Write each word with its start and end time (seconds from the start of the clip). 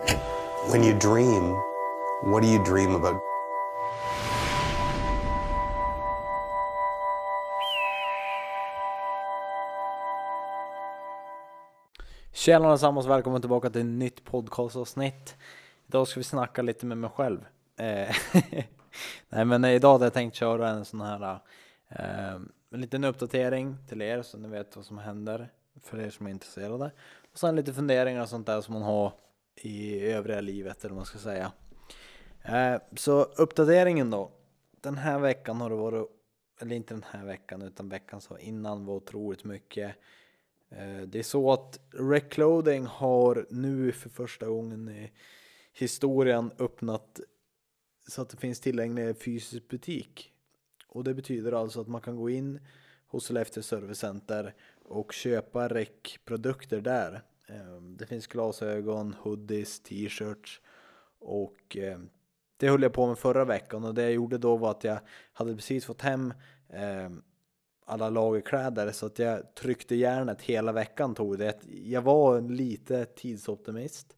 When 0.00 0.84
you 0.84 0.94
dream, 0.94 1.56
what 2.22 2.42
do 2.42 2.48
you 2.48 2.64
dream 2.64 2.94
about? 2.94 3.20
Tjena 12.32 12.68
allesammans, 12.68 13.06
välkommen 13.06 13.40
tillbaka 13.40 13.70
till 13.70 13.80
ett 13.80 13.86
nytt 13.86 14.24
podcastavsnitt. 14.24 15.36
Idag 15.86 16.08
ska 16.08 16.20
vi 16.20 16.24
snacka 16.24 16.62
lite 16.62 16.86
med 16.86 16.98
mig 16.98 17.10
själv. 17.10 17.46
Eh, 17.76 18.16
nej 19.28 19.44
men 19.44 19.64
idag 19.64 19.92
hade 19.92 20.04
jag 20.04 20.12
tänkt 20.12 20.34
köra 20.34 20.68
en 20.68 20.84
sån 20.84 21.00
här 21.00 21.38
eh, 21.88 22.34
en 22.72 22.80
liten 22.80 23.04
uppdatering 23.04 23.76
till 23.88 24.02
er 24.02 24.22
så 24.22 24.38
ni 24.38 24.48
vet 24.48 24.76
vad 24.76 24.84
som 24.84 24.98
händer 24.98 25.48
för 25.82 26.00
er 26.00 26.10
som 26.10 26.26
är 26.26 26.30
intresserade. 26.30 26.90
Och 27.32 27.38
sen 27.38 27.56
lite 27.56 27.72
funderingar 27.72 28.22
och 28.22 28.28
sånt 28.28 28.46
där 28.46 28.60
som 28.60 28.74
man 28.74 28.82
har 28.82 29.12
i 29.60 30.00
övriga 30.00 30.40
livet 30.40 30.84
eller 30.84 30.90
vad 30.90 30.96
man 30.96 31.06
ska 31.06 31.18
säga. 31.18 31.52
Eh, 32.42 32.80
så 32.96 33.22
uppdateringen 33.22 34.10
då. 34.10 34.32
Den 34.80 34.96
här 34.96 35.18
veckan 35.18 35.60
har 35.60 35.70
det 35.70 35.76
varit, 35.76 36.06
eller 36.60 36.76
inte 36.76 36.94
den 36.94 37.04
här 37.10 37.24
veckan 37.24 37.62
utan 37.62 37.88
veckan 37.88 38.20
så 38.20 38.38
innan 38.38 38.86
var 38.86 38.94
otroligt 38.94 39.44
mycket 39.44 39.96
eh, 40.68 41.00
det 41.06 41.18
är 41.18 41.22
så 41.22 41.52
att 41.52 41.80
Recloading 41.90 42.86
har 42.86 43.46
nu 43.50 43.92
för 43.92 44.10
första 44.10 44.46
gången 44.46 44.88
i 44.88 45.12
historien 45.72 46.50
öppnat 46.58 47.20
så 48.08 48.22
att 48.22 48.28
det 48.28 48.36
finns 48.36 48.60
tillgänglig 48.60 49.22
fysisk 49.22 49.68
butik. 49.68 50.32
Och 50.86 51.04
det 51.04 51.14
betyder 51.14 51.52
alltså 51.52 51.80
att 51.80 51.88
man 51.88 52.00
kan 52.00 52.16
gå 52.16 52.30
in 52.30 52.60
hos 53.06 53.24
Sollefteå 53.24 53.62
Servicecenter 53.62 54.54
och 54.84 55.12
köpa 55.12 55.68
REC-produkter 55.68 56.80
där. 56.80 57.22
Ehm, 57.50 57.96
det 57.96 58.06
finns 58.06 58.26
glasögon, 58.26 59.14
hoodies, 59.20 59.80
t-shirts 59.80 60.60
och 61.18 61.76
ehm, 61.76 62.10
det 62.56 62.68
höll 62.68 62.82
jag 62.82 62.92
på 62.92 63.06
med 63.06 63.18
förra 63.18 63.44
veckan 63.44 63.84
och 63.84 63.94
det 63.94 64.02
jag 64.02 64.12
gjorde 64.12 64.38
då 64.38 64.56
var 64.56 64.70
att 64.70 64.84
jag 64.84 64.98
hade 65.32 65.54
precis 65.54 65.84
fått 65.84 66.02
hem 66.02 66.34
ehm, 66.68 67.22
alla 67.84 68.10
lagerkläder 68.10 68.92
så 68.92 69.06
att 69.06 69.18
jag 69.18 69.54
tryckte 69.54 69.94
järnet 69.94 70.42
hela 70.42 70.72
veckan 70.72 71.14
tog 71.14 71.38
det. 71.38 71.58
Jag 71.84 72.02
var 72.02 72.40
lite 72.40 73.04
tidsoptimist. 73.04 74.16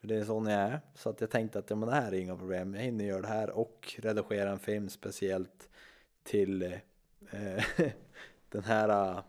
För 0.00 0.08
det 0.08 0.16
är 0.16 0.24
sån 0.24 0.46
jag 0.46 0.60
är. 0.60 0.80
Så 0.94 1.10
att 1.10 1.20
jag 1.20 1.30
tänkte 1.30 1.58
att 1.58 1.70
ja, 1.70 1.76
men 1.76 1.88
det 1.88 1.94
här 1.94 2.12
är 2.12 2.18
inga 2.20 2.36
problem. 2.36 2.74
Jag 2.74 2.82
hinner 2.82 3.04
göra 3.04 3.22
det 3.22 3.28
här 3.28 3.50
och 3.50 3.94
redigera 3.98 4.50
en 4.50 4.58
film 4.58 4.88
speciellt 4.88 5.68
till 6.22 6.62
eh, 6.62 7.64
den 8.48 8.64
här 8.64 8.88
ah, 8.88 9.24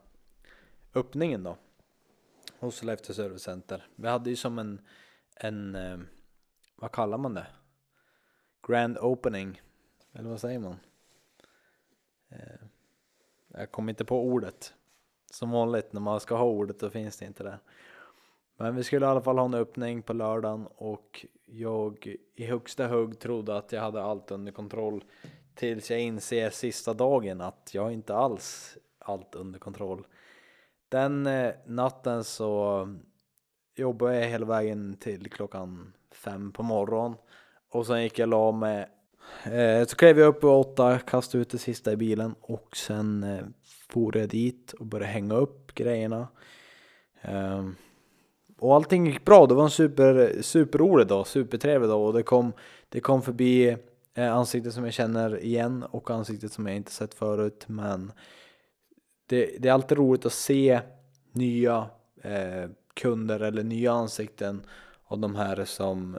öppningen 0.94 1.44
då. 1.44 1.58
Hos 2.60 2.76
Sollefteå 2.76 3.14
Service 3.14 3.42
Center. 3.42 3.88
Vi 3.96 4.08
hade 4.08 4.30
ju 4.30 4.36
som 4.36 4.60
en, 4.60 4.82
en 5.36 5.76
eh, 5.76 6.00
vad 6.76 6.92
kallar 6.92 7.18
man 7.18 7.34
det? 7.34 7.48
Grand 8.68 8.98
opening. 8.98 9.62
Eller 10.14 10.30
vad 10.30 10.42
säger 10.42 10.60
man? 10.60 10.76
Eh, 12.30 12.68
jag 13.48 13.72
kommer 13.72 13.90
inte 13.90 14.06
på 14.06 14.24
ordet. 14.24 14.74
Som 15.32 15.52
vanligt 15.52 15.94
när 15.94 16.02
man 16.02 16.20
ska 16.20 16.36
ha 16.36 16.46
ordet 16.46 16.80
då 16.80 16.90
finns 16.90 17.18
det 17.18 17.26
inte 17.26 17.44
där. 17.44 17.60
Men 18.58 18.76
vi 18.76 18.84
skulle 18.84 19.06
i 19.06 19.10
alla 19.10 19.22
fall 19.22 19.38
ha 19.38 19.46
en 19.46 19.54
öppning 19.54 20.02
på 20.02 20.14
lördagen 20.14 20.68
och 20.76 21.26
jag 21.46 22.16
i 22.36 22.46
högsta 22.46 22.88
hugg 22.88 23.20
trodde 23.20 23.58
att 23.58 23.72
jag 23.72 23.82
hade 23.82 24.04
allt 24.04 24.32
under 24.32 24.52
kontroll 24.52 25.04
tills 25.56 25.92
jag 25.92 26.00
inser 26.00 26.50
sista 26.50 26.94
dagen 26.94 27.42
att 27.42 27.72
jag 27.74 27.94
inte 27.94 28.16
alls 28.16 28.78
allt 29.00 29.36
under 29.36 29.60
kontroll. 29.60 30.06
Den 30.90 31.28
eh, 31.28 31.54
natten 31.66 32.24
så 32.24 32.88
jobbade 33.76 34.20
jag 34.20 34.28
hela 34.28 34.46
vägen 34.46 34.98
till 35.00 35.32
klockan 35.32 35.94
fem 36.12 36.52
på 36.52 36.64
morgonen. 36.64 37.18
Och 37.72 37.86
sen 37.86 38.04
gick 38.04 38.20
jag 38.20 38.28
och 38.28 38.30
la 38.30 38.52
mig 38.52 38.88
eh, 39.44 39.88
så 39.88 39.96
klev 39.96 40.20
jag 40.20 40.28
upp 40.28 40.44
vid 40.44 40.50
åtta, 40.52 41.00
kastade 41.00 41.42
ut 41.42 41.50
det 41.50 41.58
sista 41.58 41.92
i 41.92 41.96
bilen 41.96 42.36
och 42.42 42.78
sen 42.78 43.24
eh, 43.24 43.46
for 43.90 44.18
jag 44.18 44.30
dit 44.30 44.74
och 44.80 44.86
började 44.86 45.12
hänga 45.12 45.36
upp 45.36 45.76
grejerna. 45.76 46.28
Ehm, 47.22 47.76
och 48.58 48.76
allting 48.76 49.08
gick 49.08 49.26
bra, 49.26 49.46
det 49.46 49.54
var 49.54 49.64
en 49.64 49.70
super, 49.70 50.42
superrolig 50.42 51.08
dag, 51.08 51.28
supertrevlig 51.28 51.90
dag. 51.90 52.08
Och 52.08 52.14
det 52.14 52.24
kom, 52.24 52.54
det 52.90 53.00
kom 53.00 53.22
förbi 53.22 53.78
ansiktet 54.16 54.74
som 54.74 54.84
jag 54.84 54.94
känner 54.94 55.44
igen 55.44 55.84
och 55.84 56.12
ansiktet 56.12 56.52
som 56.52 56.68
jag 56.68 56.76
inte 56.76 56.92
sett 56.92 57.14
förut. 57.14 57.66
Men 57.68 58.12
det, 59.30 59.58
det 59.60 59.70
är 59.70 59.74
alltid 59.74 59.98
roligt 59.98 60.26
att 60.26 60.34
se 60.34 60.82
nya 61.32 61.90
eh, 62.22 62.70
kunder 62.94 63.40
eller 63.40 63.64
nya 63.64 63.92
ansikten 63.92 64.62
av 65.06 65.20
de 65.20 65.36
här 65.36 65.66
som 65.66 66.18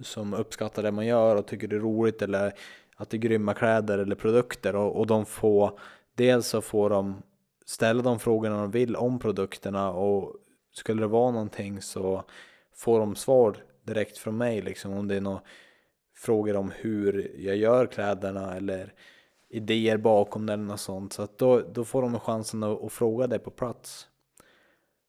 som 0.00 0.34
uppskattar 0.34 0.82
det 0.82 0.92
man 0.92 1.06
gör 1.06 1.36
och 1.36 1.46
tycker 1.46 1.68
det 1.68 1.76
är 1.76 1.80
roligt 1.80 2.22
eller 2.22 2.52
att 2.96 3.10
det 3.10 3.16
är 3.16 3.18
grymma 3.18 3.54
kläder 3.54 3.98
eller 3.98 4.16
produkter. 4.16 4.76
Och, 4.76 5.00
och 5.00 5.06
de 5.06 5.26
får 5.26 5.78
dels 6.14 6.46
så 6.46 6.60
får 6.60 6.90
de 6.90 7.22
ställa 7.66 8.02
de 8.02 8.18
frågorna 8.18 8.56
de 8.56 8.70
vill 8.70 8.96
om 8.96 9.18
produkterna 9.18 9.90
och 9.90 10.36
skulle 10.72 11.02
det 11.02 11.06
vara 11.06 11.30
någonting 11.30 11.82
så 11.82 12.24
får 12.74 12.98
de 12.98 13.16
svar 13.16 13.56
direkt 13.84 14.18
från 14.18 14.36
mig 14.36 14.62
liksom 14.62 14.92
om 14.92 15.08
det 15.08 15.16
är 15.16 15.20
några 15.20 15.40
frågor 16.14 16.56
om 16.56 16.72
hur 16.76 17.34
jag 17.38 17.56
gör 17.56 17.86
kläderna 17.86 18.56
eller 18.56 18.94
idéer 19.52 19.96
bakom 19.96 20.46
den 20.46 20.70
och 20.70 20.80
sånt. 20.80 21.12
Så 21.12 21.22
att 21.22 21.38
då, 21.38 21.60
då 21.60 21.84
får 21.84 22.02
de 22.02 22.20
chansen 22.20 22.62
att, 22.62 22.84
att 22.84 22.92
fråga 22.92 23.26
det 23.26 23.38
på 23.38 23.50
plats. 23.50 24.08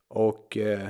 Och 0.08 0.58
eh, 0.58 0.88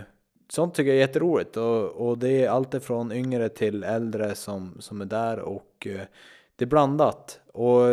sånt 0.50 0.75
tycker 0.75 0.90
jag 0.90 0.97
är 0.97 1.02
jätteroligt. 1.08 1.58
Och, 1.58 1.92
och 1.92 2.18
det 2.18 2.44
är 2.44 2.50
allt 2.50 2.74
ifrån 2.74 3.12
yngre 3.12 3.50
till 3.50 3.84
äldre 3.84 4.36
som, 4.36 4.78
som 4.80 5.02
är 5.02 5.06
där 5.06 5.40
och 5.40 5.88
eh, 5.88 6.02
det 6.56 6.66
är 6.66 6.69
blandat. 6.69 7.40
Och 7.53 7.84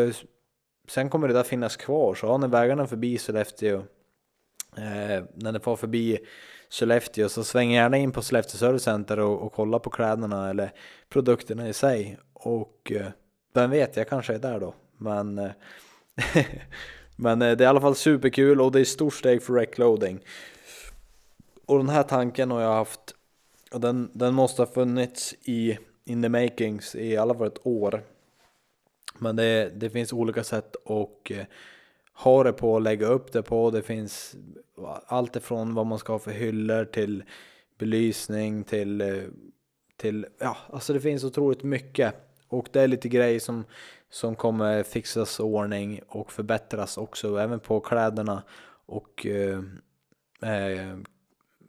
sen 0.88 1.10
kommer 1.10 1.28
det 1.28 1.34
där 1.34 1.43
finnas 1.43 1.76
kvar. 1.76 2.15
Så 2.15 2.26
har 2.26 2.38
ni 2.38 2.47
vägarna 2.47 2.87
förbi 2.87 3.19
Sollefteå 3.19 3.76
eh, 4.76 5.25
när 5.34 5.53
ni 5.53 5.60
får 5.60 5.76
förbi 5.76 6.19
Sollefteå 6.69 7.28
så 7.28 7.44
sväng 7.44 7.70
gärna 7.70 7.97
in 7.97 8.12
på 8.12 8.22
Sollefteå 8.22 8.59
Service 8.59 8.82
Center 8.82 9.19
och, 9.19 9.43
och 9.43 9.53
kolla 9.53 9.78
på 9.78 9.91
kläderna 9.91 10.50
eller 10.50 10.72
produkterna 11.09 11.69
i 11.69 11.72
sig. 11.72 12.19
Och 12.32 12.93
eh, 12.93 13.06
vem 13.54 13.70
vet, 13.70 13.97
jag 13.97 14.09
kanske 14.09 14.34
är 14.34 14.38
där 14.38 14.60
då 14.60 14.75
men 15.00 15.38
eh, 15.38 15.50
men 17.16 17.43
eh, 17.43 17.56
det 17.56 17.65
är 17.65 17.66
i 17.66 17.69
alla 17.69 17.81
fall 17.81 17.97
superkul 17.97 18.61
och 18.61 18.72
det 18.72 18.81
är 18.81 18.84
stort 18.84 19.15
steg 19.15 19.43
för 19.43 19.53
Recloading 19.53 20.21
och 21.66 21.78
den 21.78 21.88
här 21.88 22.03
tanken 22.03 22.50
har 22.50 22.61
jag 22.61 22.75
haft 22.75 23.15
och 23.72 23.81
den, 23.81 24.11
den 24.12 24.34
måste 24.34 24.62
ha 24.62 24.66
funnits 24.66 25.34
i 25.43 25.78
in 26.05 26.22
the 26.22 26.28
makings 26.28 26.94
i 26.94 27.16
alla 27.16 27.34
fall 27.34 27.47
ett 27.47 27.66
år. 27.66 28.03
Men 29.19 29.37
det, 29.37 29.72
det 29.75 29.91
finns 29.91 30.12
olika 30.12 30.44
sätt 30.44 30.77
att 30.84 31.31
eh, 31.31 31.44
ha 32.15 32.44
det 32.44 32.53
på, 32.53 32.78
lägga 32.78 33.06
upp 33.06 33.32
det 33.32 33.43
på. 33.43 33.71
Det 33.71 33.82
finns 33.82 34.37
allt 35.06 35.37
ifrån 35.37 35.75
vad 35.75 35.87
man 35.87 35.99
ska 35.99 36.12
ha 36.12 36.19
för 36.19 36.31
hyllor 36.31 36.84
till 36.84 37.25
belysning 37.78 38.65
till, 38.65 39.22
till 39.97 40.27
ja, 40.38 40.56
alltså 40.72 40.93
det 40.93 41.00
finns 41.00 41.25
otroligt 41.25 41.62
mycket. 41.62 42.15
Och 42.49 42.69
det 42.72 42.81
är 42.81 42.88
lite 42.88 43.09
grejer 43.09 43.41
som, 43.41 43.65
som 44.10 44.37
kommer 44.37 44.82
fixas 44.82 45.41
ordning 45.41 46.00
och 46.09 46.32
förbättras 46.32 46.98
också, 46.98 47.37
även 47.37 47.60
på 47.60 47.81
kläderna 47.81 48.43
och 48.87 49.26
eh, 49.26 49.59
eh 50.43 50.97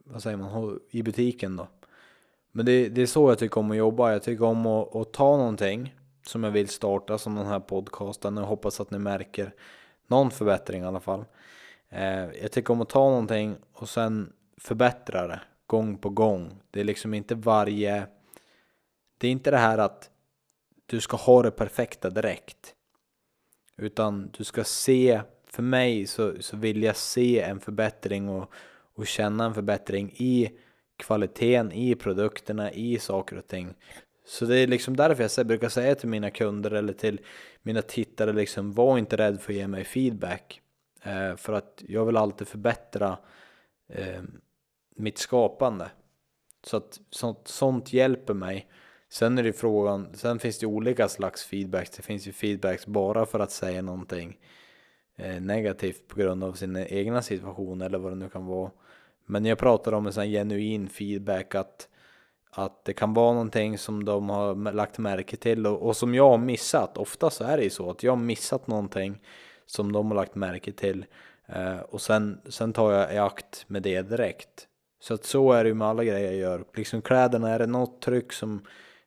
vad 0.04 0.22
säger 0.22 0.36
man, 0.36 0.80
i 0.90 1.02
butiken 1.02 1.56
då. 1.56 1.68
Men 2.52 2.66
det, 2.66 2.88
det 2.88 3.02
är 3.02 3.06
så 3.06 3.30
jag 3.30 3.38
tycker 3.38 3.58
om 3.58 3.70
att 3.70 3.76
jobba. 3.76 4.12
Jag 4.12 4.22
tycker 4.22 4.44
om 4.44 4.66
att, 4.66 4.96
att 4.96 5.12
ta 5.12 5.36
någonting 5.36 5.94
som 6.26 6.44
jag 6.44 6.50
vill 6.50 6.68
starta 6.68 7.18
som 7.18 7.34
den 7.34 7.46
här 7.46 7.60
podcasten 7.60 8.38
och 8.38 8.46
hoppas 8.46 8.80
att 8.80 8.90
ni 8.90 8.98
märker 8.98 9.54
någon 10.06 10.30
förbättring 10.30 10.82
i 10.82 10.86
alla 10.86 11.00
fall. 11.00 11.24
Eh, 11.88 12.24
jag 12.42 12.52
tycker 12.52 12.72
om 12.72 12.80
att 12.80 12.88
ta 12.88 13.10
någonting 13.10 13.56
och 13.72 13.88
sen 13.88 14.32
förbättra 14.56 15.26
det 15.26 15.40
gång 15.66 15.98
på 15.98 16.10
gång. 16.10 16.60
Det 16.70 16.80
är 16.80 16.84
liksom 16.84 17.14
inte 17.14 17.34
varje... 17.34 18.06
Det 19.18 19.26
är 19.26 19.30
inte 19.30 19.50
det 19.50 19.58
här 19.58 19.78
att 19.78 20.10
du 20.92 21.00
ska 21.00 21.16
ha 21.16 21.42
det 21.42 21.50
perfekta 21.50 22.10
direkt. 22.10 22.74
Utan 23.76 24.30
du 24.38 24.44
ska 24.44 24.64
se, 24.64 25.22
för 25.46 25.62
mig 25.62 26.06
så, 26.06 26.34
så 26.40 26.56
vill 26.56 26.82
jag 26.82 26.96
se 26.96 27.40
en 27.40 27.60
förbättring 27.60 28.28
och, 28.28 28.52
och 28.94 29.06
känna 29.06 29.44
en 29.44 29.54
förbättring 29.54 30.12
i 30.16 30.50
kvaliteten, 30.96 31.72
i 31.72 31.94
produkterna, 31.94 32.72
i 32.72 32.98
saker 32.98 33.38
och 33.38 33.46
ting. 33.46 33.74
Så 34.26 34.44
det 34.44 34.58
är 34.58 34.66
liksom 34.66 34.96
därför 34.96 35.30
jag 35.36 35.46
brukar 35.46 35.68
säga 35.68 35.94
till 35.94 36.08
mina 36.08 36.30
kunder 36.30 36.70
eller 36.70 36.92
till 36.92 37.20
mina 37.62 37.82
tittare 37.82 38.32
liksom, 38.32 38.72
var 38.72 38.98
inte 38.98 39.16
rädd 39.16 39.40
för 39.40 39.52
att 39.52 39.56
ge 39.56 39.68
mig 39.68 39.84
feedback. 39.84 40.60
Eh, 41.02 41.36
för 41.36 41.52
att 41.52 41.82
jag 41.88 42.06
vill 42.06 42.16
alltid 42.16 42.48
förbättra 42.48 43.18
eh, 43.88 44.22
mitt 44.96 45.18
skapande. 45.18 45.90
Så 46.64 46.76
att 46.76 47.00
sånt, 47.10 47.48
sånt 47.48 47.92
hjälper 47.92 48.34
mig. 48.34 48.68
Sen 49.12 49.38
är 49.38 49.42
det 49.42 49.52
frågan, 49.52 50.08
sen 50.14 50.38
finns 50.38 50.58
det 50.58 50.66
olika 50.66 51.08
slags 51.08 51.44
feedbacks. 51.44 51.90
Det 51.90 52.02
finns 52.02 52.28
ju 52.28 52.32
feedbacks 52.32 52.86
bara 52.86 53.26
för 53.26 53.40
att 53.40 53.50
säga 53.50 53.82
någonting 53.82 54.38
eh, 55.16 55.40
negativt 55.40 56.08
på 56.08 56.16
grund 56.16 56.44
av 56.44 56.52
sin 56.52 56.76
egna 56.76 57.22
situation 57.22 57.82
eller 57.82 57.98
vad 57.98 58.12
det 58.12 58.16
nu 58.16 58.28
kan 58.28 58.46
vara. 58.46 58.70
Men 59.26 59.44
jag 59.44 59.58
pratar 59.58 59.92
om 59.92 60.06
en 60.06 60.12
sån 60.12 60.26
genuin 60.26 60.88
feedback 60.88 61.54
att, 61.54 61.88
att 62.50 62.84
det 62.84 62.92
kan 62.92 63.14
vara 63.14 63.32
någonting 63.32 63.78
som 63.78 64.04
de 64.04 64.30
har 64.30 64.72
lagt 64.72 64.98
märke 64.98 65.36
till 65.36 65.66
och, 65.66 65.82
och 65.82 65.96
som 65.96 66.14
jag 66.14 66.30
har 66.30 66.38
missat. 66.38 66.98
Ofta 66.98 67.30
så 67.30 67.44
är 67.44 67.56
det 67.56 67.64
ju 67.64 67.70
så 67.70 67.90
att 67.90 68.02
jag 68.02 68.12
har 68.12 68.22
missat 68.22 68.66
någonting 68.66 69.20
som 69.66 69.92
de 69.92 70.06
har 70.06 70.14
lagt 70.14 70.34
märke 70.34 70.72
till 70.72 71.04
eh, 71.46 71.78
och 71.78 72.00
sen, 72.00 72.40
sen 72.48 72.72
tar 72.72 72.92
jag 72.92 73.14
i 73.14 73.18
akt 73.18 73.64
med 73.66 73.82
det 73.82 74.02
direkt. 74.02 74.68
Så 75.00 75.14
att 75.14 75.24
så 75.24 75.52
är 75.52 75.64
det 75.64 75.68
ju 75.68 75.74
med 75.74 75.88
alla 75.88 76.04
grejer 76.04 76.26
jag 76.26 76.36
gör. 76.36 76.64
Liksom 76.74 77.02
kläderna, 77.02 77.50
är 77.50 77.58
det 77.58 77.66
något 77.66 78.02
tryck 78.02 78.32
som, 78.32 78.60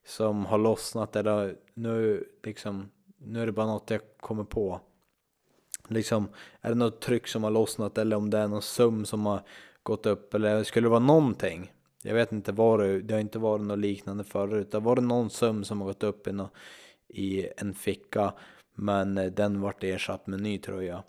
som 0.06 0.46
har 0.46 0.57
lossnat 0.57 1.16
eller 1.16 1.56
nu 1.74 2.28
liksom, 2.44 2.90
nu 3.18 3.42
är 3.42 3.46
det 3.46 3.52
bara 3.52 3.66
något 3.66 3.90
jag 3.90 4.02
kommer 4.19 4.44
på. 4.44 4.80
Liksom, 5.88 6.28
är 6.62 6.69
det 6.69 6.75
något 6.75 7.02
tryck 7.02 7.28
som 7.28 7.44
har 7.44 7.52
lossnat 7.52 7.98
eller 7.98 8.16
om 8.16 8.30
det 8.30 8.38
är 8.38 8.48
någon 8.48 8.62
söm 8.62 9.06
som 9.06 9.25
har 9.25 9.42
gått 9.84 10.06
upp 10.06 10.34
eller 10.34 10.63
skulle 10.63 10.86
det 10.86 10.90
vara 10.90 11.00
någonting. 11.00 11.72
Jag 12.02 12.13
vet 12.13 12.31
inte 12.31 12.52
vad 12.52 12.80
det, 12.80 13.02
det 13.02 13.13
har 13.13 13.22
inte 13.22 13.40
varit 13.40 13.62
något 13.62 13.80
liknande 13.80 14.24
förut. 14.24 14.72
Det 14.72 14.78
har 14.78 14.81
varit 14.81 15.04
någon 15.04 15.30
söm 15.30 15.63
som 15.63 15.81
har 15.81 15.88
gått 15.88 16.04
upp 16.04 16.28
i, 16.28 16.31
någon, 16.31 16.50
i 17.07 17.48
en 17.57 17.74
ficka 17.74 18.34
men 18.75 19.16
den 19.36 19.62
vart 19.62 19.84
ersatt 19.84 20.28
med 20.28 20.42
ny 20.42 20.57
tröja. 20.57 21.04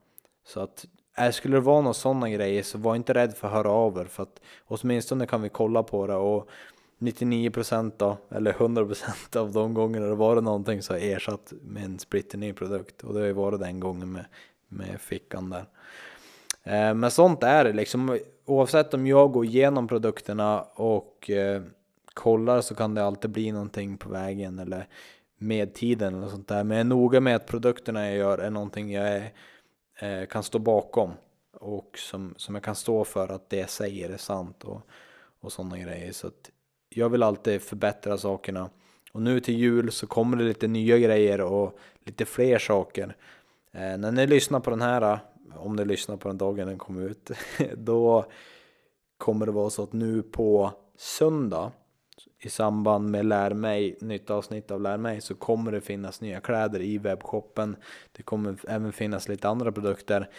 Så 0.46 0.60
att 0.60 0.86
äh, 1.18 1.30
skulle 1.30 1.56
det 1.56 1.60
vara 1.60 1.80
några 1.80 1.94
sådana 1.94 2.30
grejer 2.30 2.62
så 2.62 2.78
var 2.78 2.96
inte 2.96 3.14
rädd 3.14 3.34
för 3.34 3.48
att 3.48 3.54
höra 3.54 3.70
av 3.70 3.98
er 3.98 4.04
för 4.04 4.22
att 4.22 4.40
åtminstone 4.64 5.26
kan 5.26 5.42
vi 5.42 5.48
kolla 5.48 5.82
på 5.82 6.06
det 6.06 6.14
och 6.14 6.48
99% 6.98 7.92
då, 7.96 8.18
eller 8.30 8.52
100% 8.52 9.36
av 9.36 9.52
de 9.52 9.74
gångerna 9.74 10.06
det 10.06 10.14
varit 10.14 10.44
någonting 10.44 10.82
så 10.82 10.92
har 10.92 11.00
ersatt 11.00 11.52
med 11.62 11.84
en 11.84 11.98
splitter 11.98 12.38
ny 12.38 12.52
produkt 12.52 13.04
och 13.04 13.14
det 13.14 13.20
har 13.20 13.26
ju 13.26 13.32
varit 13.32 13.60
den 13.60 13.80
gången 13.80 14.12
med, 14.12 14.24
med 14.68 15.00
fickan 15.00 15.50
där. 15.50 15.64
Eh, 16.62 16.94
men 16.94 17.10
sånt 17.10 17.42
är 17.42 17.64
det 17.64 17.72
liksom. 17.72 18.18
Oavsett 18.44 18.94
om 18.94 19.06
jag 19.06 19.32
går 19.32 19.44
igenom 19.44 19.88
produkterna 19.88 20.62
och 20.62 21.30
eh, 21.30 21.62
kollar 22.14 22.60
så 22.60 22.74
kan 22.74 22.94
det 22.94 23.04
alltid 23.04 23.30
bli 23.30 23.52
någonting 23.52 23.98
på 23.98 24.08
vägen 24.08 24.58
eller 24.58 24.88
med 25.38 25.74
tiden 25.74 26.14
eller 26.14 26.28
sånt 26.28 26.48
där. 26.48 26.64
Men 26.64 26.76
jag 26.76 26.84
är 26.84 26.88
noga 26.88 27.20
med 27.20 27.36
att 27.36 27.46
produkterna 27.46 28.06
jag 28.08 28.16
gör 28.16 28.38
är 28.38 28.50
någonting 28.50 28.92
jag 28.92 29.08
är, 29.08 29.32
eh, 30.00 30.26
kan 30.26 30.42
stå 30.42 30.58
bakom 30.58 31.12
och 31.52 31.98
som, 31.98 32.34
som 32.36 32.54
jag 32.54 32.64
kan 32.64 32.74
stå 32.74 33.04
för 33.04 33.28
att 33.28 33.50
det 33.50 33.56
jag 33.56 33.70
säger 33.70 34.10
är 34.10 34.16
sant 34.16 34.64
och, 34.64 34.80
och 35.40 35.52
sådana 35.52 35.78
grejer. 35.78 36.12
Så 36.12 36.26
att 36.26 36.50
jag 36.88 37.08
vill 37.08 37.22
alltid 37.22 37.62
förbättra 37.62 38.18
sakerna. 38.18 38.70
Och 39.12 39.22
nu 39.22 39.40
till 39.40 39.56
jul 39.56 39.92
så 39.92 40.06
kommer 40.06 40.36
det 40.36 40.44
lite 40.44 40.68
nya 40.68 40.98
grejer 40.98 41.40
och 41.40 41.78
lite 42.04 42.24
fler 42.24 42.58
saker. 42.58 43.16
Eh, 43.72 43.98
när 43.98 44.12
ni 44.12 44.26
lyssnar 44.26 44.60
på 44.60 44.70
den 44.70 44.82
här 44.82 45.02
eh, 45.02 45.18
om 45.56 45.76
ni 45.76 45.84
lyssnar 45.84 46.16
på 46.16 46.28
den 46.28 46.38
dagen 46.38 46.66
den 46.66 46.78
kommer 46.78 47.02
ut, 47.02 47.30
då 47.76 48.24
kommer 49.18 49.46
det 49.46 49.52
vara 49.52 49.70
så 49.70 49.82
att 49.82 49.92
nu 49.92 50.22
på 50.22 50.72
söndag 50.96 51.72
i 52.38 52.48
samband 52.48 53.10
med 53.10 53.26
Lär 53.26 53.54
mig, 53.54 53.98
nytt 54.00 54.30
avsnitt 54.30 54.70
av 54.70 54.80
Lär 54.80 54.96
mig, 54.96 55.20
så 55.20 55.34
kommer 55.34 55.72
det 55.72 55.80
finnas 55.80 56.20
nya 56.20 56.40
kläder 56.40 56.80
i 56.80 56.98
webbshoppen. 56.98 57.76
Det 58.12 58.22
kommer 58.22 58.56
även 58.68 58.92
finnas 58.92 59.28
lite 59.28 59.48
andra 59.48 59.72
produkter. 59.72 60.30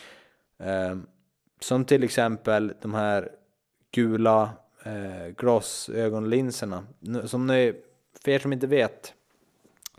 Eh, 0.60 0.98
som 1.60 1.86
till 1.86 2.04
exempel 2.04 2.74
de 2.82 2.94
här 2.94 3.32
gula 3.92 4.50
eh, 4.88 5.28
glasögonlinserna. 5.38 6.84
Som 7.26 7.48
ni, 7.48 7.74
för 8.24 8.32
er 8.32 8.40
som 8.40 8.54
inte 8.54 8.68
vet, 8.68 9.14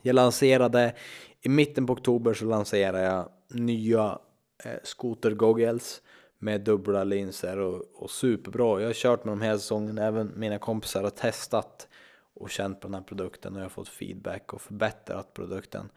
jag 0.02 0.14
lanserade 0.14 0.94
i 1.40 1.48
mitten 1.48 1.86
på 1.86 1.92
oktober 1.92 2.34
så 2.34 2.44
lanserade 2.44 3.00
jag 3.00 3.28
nya 3.48 4.18
eh, 4.64 4.72
skotergoggles 4.82 6.02
med 6.38 6.60
dubbla 6.60 7.04
linser 7.04 7.58
och, 7.58 7.82
och, 7.94 8.10
superbra. 8.10 8.80
Jag 8.80 8.88
har 8.88 8.94
kört 8.94 9.24
med 9.24 9.32
dem 9.32 9.42
hela 9.42 9.58
säsongen, 9.58 9.98
även 9.98 10.32
mina 10.36 10.58
kompisar 10.58 11.02
har 11.02 11.10
testat 11.10 11.88
och 12.34 12.50
känt 12.50 12.80
på 12.80 12.88
den 12.88 12.94
här 12.94 13.02
produkten 13.02 13.54
och 13.54 13.60
jag 13.60 13.64
har 13.64 13.70
fått 13.70 13.88
feedback 13.88 14.52
och 14.52 14.60
förbättrat 14.60 15.34
produkten. 15.34 15.90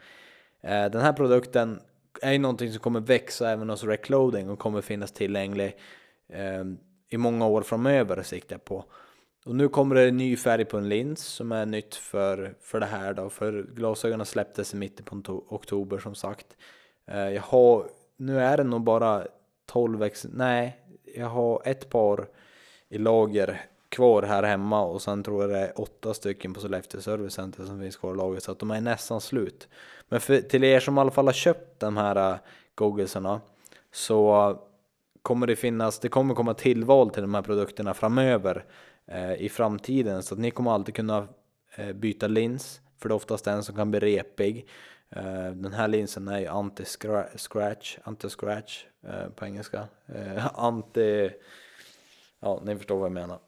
Eh, 0.61 0.85
den 0.85 1.01
här 1.01 1.13
produkten 1.13 1.79
är 2.21 2.31
ju 2.31 2.39
någonting 2.39 2.71
som 2.71 2.79
kommer 2.79 2.99
växa 2.99 3.51
även 3.51 3.69
hos 3.69 3.83
Recloading 3.83 4.49
och 4.49 4.59
kommer 4.59 4.81
finnas 4.81 5.11
tillgänglig 5.11 5.77
eh, 6.29 6.63
i 7.11 7.17
många 7.17 7.47
år 7.47 7.61
framöver 7.61 8.23
siktar 8.23 8.55
jag 8.55 8.65
på. 8.65 8.85
Och 9.45 9.55
nu 9.55 9.69
kommer 9.69 9.95
det 9.95 10.07
en 10.07 10.17
ny 10.17 10.37
färg 10.37 10.65
på 10.65 10.77
en 10.77 10.89
lins 10.89 11.23
som 11.25 11.51
är 11.51 11.65
nytt 11.65 11.95
för, 11.95 12.55
för 12.61 12.79
det 12.79 12.85
här 12.85 13.13
då, 13.13 13.29
för 13.29 13.63
glasögonen 13.75 14.25
släpptes 14.25 14.73
i 14.73 14.77
mitten 14.77 15.21
på 15.21 15.43
oktober 15.49 15.97
som 15.97 16.15
sagt. 16.15 16.47
Eh, 17.05 17.29
jag 17.29 17.41
har 17.41 17.89
nu 18.21 18.39
är 18.39 18.57
det 18.57 18.63
nog 18.63 18.81
bara 18.81 19.27
12 19.65 20.03
ex, 20.03 20.25
nej, 20.33 20.77
jag 21.15 21.27
har 21.27 21.61
ett 21.65 21.89
par 21.89 22.27
i 22.89 22.97
lager 22.97 23.61
kvar 23.89 24.23
här 24.23 24.43
hemma 24.43 24.81
och 24.81 25.01
sen 25.01 25.23
tror 25.23 25.41
jag 25.41 25.49
det 25.49 25.57
är 25.57 25.81
åtta 25.81 26.13
stycken 26.13 26.53
på 26.53 26.59
Sollefteå 26.59 27.01
Service 27.01 27.33
Center 27.33 27.65
som 27.65 27.79
finns 27.79 27.97
kvar 27.97 28.13
i 28.13 28.17
lager 28.17 28.39
så 28.39 28.51
att 28.51 28.59
de 28.59 28.71
är 28.71 28.81
nästan 28.81 29.21
slut. 29.21 29.67
Men 30.09 30.19
för, 30.19 30.41
till 30.41 30.63
er 30.63 30.79
som 30.79 30.97
i 30.97 31.01
alla 31.01 31.11
fall 31.11 31.25
har 31.25 31.33
köpt 31.33 31.79
de 31.79 31.97
här 31.97 32.31
eh, 32.31 32.37
googlesarna 32.75 33.41
så 33.91 34.57
kommer 35.21 35.47
det 35.47 35.55
finnas, 35.55 35.99
det 35.99 36.09
kommer 36.09 36.35
komma 36.35 36.53
tillval 36.53 37.09
till 37.09 37.21
de 37.21 37.33
här 37.33 37.41
produkterna 37.41 37.93
framöver 37.93 38.65
eh, 39.05 39.33
i 39.33 39.49
framtiden 39.49 40.23
så 40.23 40.33
att 40.33 40.39
ni 40.39 40.51
kommer 40.51 40.71
alltid 40.71 40.95
kunna 40.95 41.27
eh, 41.75 41.93
byta 41.93 42.27
lins 42.27 42.81
för 42.97 43.09
det 43.09 43.13
är 43.13 43.15
oftast 43.15 43.45
den 43.45 43.63
som 43.63 43.75
kan 43.75 43.91
bli 43.91 43.99
repig 43.99 44.67
Eh, 45.15 45.51
den 45.51 45.73
här 45.73 45.87
linsen 45.87 46.27
är 46.27 46.39
ju 46.39 46.47
anti-scratch, 46.47 47.97
anti-scratch 48.03 48.85
eh, 49.03 49.29
på 49.29 49.45
engelska. 49.45 49.87
Eh, 50.05 50.59
anti, 50.59 51.31
ja 52.39 52.61
ni 52.65 52.75
förstår 52.75 52.97
vad 52.97 53.05
jag 53.05 53.11
menar. 53.11 53.39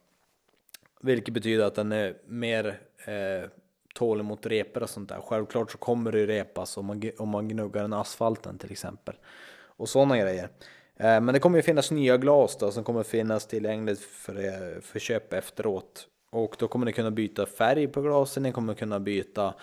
Vilket 1.01 1.33
betyder 1.33 1.65
att 1.65 1.75
den 1.75 1.91
är 1.91 2.17
mer 2.25 2.79
eh, 3.05 3.49
tålig 3.95 4.25
mot 4.25 4.45
repor 4.45 4.83
och 4.83 4.89
sånt 4.89 5.09
där. 5.09 5.21
Självklart 5.21 5.71
så 5.71 5.77
kommer 5.77 6.11
det 6.11 6.27
repas 6.27 6.77
om 6.77 6.85
man, 6.85 7.01
om 7.17 7.29
man 7.29 7.47
gnuggar 7.47 7.81
den 7.81 7.93
asfalten 7.93 8.57
till 8.57 8.71
exempel. 8.71 9.15
Och 9.55 9.89
sådana 9.89 10.17
grejer. 10.17 10.49
Eh, 10.97 11.21
men 11.21 11.33
det 11.33 11.39
kommer 11.39 11.57
ju 11.57 11.63
finnas 11.63 11.91
nya 11.91 12.17
glas 12.17 12.57
då 12.57 12.71
som 12.71 12.83
kommer 12.83 13.03
finnas 13.03 13.45
tillgängligt 13.45 13.99
för, 13.99 14.81
för 14.81 14.99
köp 14.99 15.33
efteråt. 15.33 16.07
Och 16.29 16.55
då 16.59 16.67
kommer 16.67 16.85
ni 16.85 16.93
kunna 16.93 17.11
byta 17.11 17.45
färg 17.45 17.87
på 17.87 18.01
glasen, 18.01 18.43
ni 18.43 18.51
kommer 18.51 18.73
kunna 18.73 18.99
byta 18.99 19.53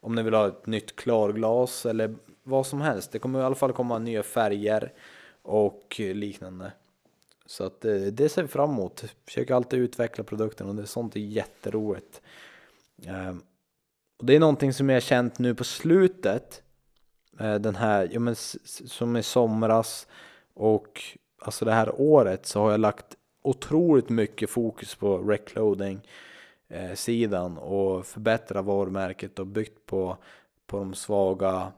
om 0.00 0.14
ni 0.14 0.22
vill 0.22 0.34
ha 0.34 0.48
ett 0.48 0.66
nytt 0.66 0.96
klarglas 0.96 1.86
eller 1.86 2.14
vad 2.42 2.66
som 2.66 2.80
helst. 2.80 3.12
Det 3.12 3.18
kommer 3.18 3.40
i 3.40 3.42
alla 3.42 3.54
fall 3.54 3.72
komma 3.72 3.98
nya 3.98 4.22
färger 4.22 4.92
och 5.42 5.94
liknande. 5.98 6.72
Så 7.46 7.64
att 7.64 7.84
eh, 7.84 7.94
det, 7.94 8.28
ser 8.28 8.42
vi 8.42 8.48
fram 8.48 8.70
emot. 8.70 9.04
Försöker 9.24 9.54
alltid 9.54 9.78
utveckla 9.78 10.24
produkten 10.24 10.68
och 10.68 10.74
det 10.74 10.82
är 10.82 10.86
sånt 10.86 11.16
är 11.16 11.20
jätteroligt. 11.20 12.20
Eh, 13.06 13.36
och 14.18 14.26
det 14.26 14.36
är 14.36 14.40
någonting 14.40 14.72
som 14.72 14.88
jag 14.88 14.96
har 14.96 15.00
känt 15.00 15.38
nu 15.38 15.54
på 15.54 15.64
slutet. 15.64 16.62
Den 17.60 17.76
här, 17.76 18.08
ja 18.12 18.20
men 18.20 18.34
som 18.64 19.16
i 19.16 19.22
somras 19.22 20.06
och 20.60 21.02
alltså 21.38 21.64
det 21.64 21.72
här 21.72 22.00
året 22.00 22.46
så 22.46 22.60
har 22.60 22.70
jag 22.70 22.80
lagt 22.80 23.16
otroligt 23.42 24.08
mycket 24.08 24.50
fokus 24.50 24.94
på 24.94 25.18
recloading 25.18 26.00
sidan 26.94 27.58
och 27.58 28.06
förbättra 28.06 28.62
varumärket 28.62 29.38
och 29.38 29.46
byggt 29.46 29.86
på, 29.86 30.16
på 30.66 30.78
de 30.78 30.94
svaga 30.94 31.72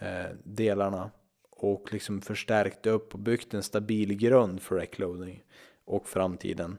eh, 0.00 0.36
delarna 0.44 1.10
och 1.50 1.92
liksom 1.92 2.20
förstärkt 2.20 2.86
upp 2.86 3.14
och 3.14 3.20
byggt 3.20 3.54
en 3.54 3.62
stabil 3.62 4.14
grund 4.14 4.62
för 4.62 4.76
Recloading 4.76 5.42
och 5.84 6.08
framtiden. 6.08 6.78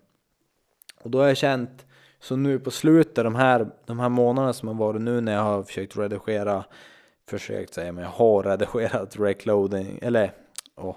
Och 1.01 1.11
då 1.11 1.19
har 1.19 1.27
jag 1.27 1.37
känt, 1.37 1.85
så 2.19 2.35
nu 2.35 2.59
på 2.59 2.71
slutet, 2.71 3.23
de 3.23 3.35
här, 3.35 3.67
de 3.85 3.99
här 3.99 4.09
månaderna 4.09 4.53
som 4.53 4.67
har 4.67 4.75
varit 4.75 5.01
nu 5.01 5.21
när 5.21 5.33
jag 5.33 5.43
har 5.43 5.63
försökt 5.63 5.97
redigera, 5.97 6.65
försökt 7.29 7.73
säga, 7.73 7.91
men 7.91 8.03
jag 8.03 8.11
har 8.11 8.43
redigerat 8.57 9.19
Recloading, 9.19 9.99
eller 10.01 10.33
oh, 10.75 10.95